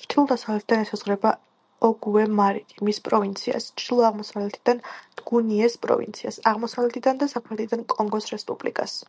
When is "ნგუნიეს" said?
5.22-5.80